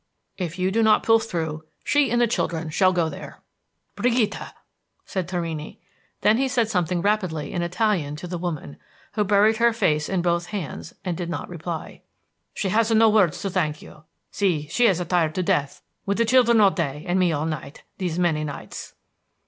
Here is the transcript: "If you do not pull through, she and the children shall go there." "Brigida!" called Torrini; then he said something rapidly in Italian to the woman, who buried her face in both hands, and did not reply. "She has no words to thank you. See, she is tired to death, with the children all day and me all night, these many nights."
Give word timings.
"If 0.39 0.57
you 0.57 0.71
do 0.71 0.81
not 0.81 1.03
pull 1.03 1.19
through, 1.19 1.63
she 1.83 2.09
and 2.09 2.19
the 2.19 2.25
children 2.25 2.71
shall 2.71 2.91
go 2.91 3.07
there." 3.07 3.43
"Brigida!" 3.95 4.55
called 5.13 5.27
Torrini; 5.27 5.77
then 6.21 6.37
he 6.39 6.47
said 6.47 6.71
something 6.71 7.03
rapidly 7.03 7.53
in 7.53 7.61
Italian 7.61 8.15
to 8.15 8.25
the 8.25 8.39
woman, 8.39 8.77
who 9.11 9.23
buried 9.23 9.57
her 9.57 9.71
face 9.71 10.09
in 10.09 10.23
both 10.23 10.47
hands, 10.47 10.95
and 11.05 11.15
did 11.15 11.29
not 11.29 11.49
reply. 11.49 12.01
"She 12.55 12.69
has 12.69 12.89
no 12.89 13.09
words 13.11 13.39
to 13.43 13.49
thank 13.51 13.83
you. 13.83 14.03
See, 14.31 14.65
she 14.69 14.87
is 14.87 14.97
tired 15.07 15.35
to 15.35 15.43
death, 15.43 15.83
with 16.07 16.17
the 16.17 16.25
children 16.25 16.59
all 16.61 16.71
day 16.71 17.05
and 17.07 17.19
me 17.19 17.31
all 17.31 17.45
night, 17.45 17.83
these 17.99 18.17
many 18.17 18.43
nights." 18.43 18.95